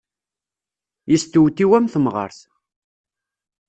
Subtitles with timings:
[1.09, 2.39] Yestewtiw am temɣart.